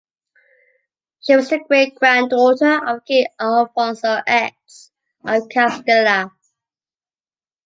[1.19, 4.89] She was the great-granddaughter of king Alfonso X
[5.23, 6.31] of Castilla.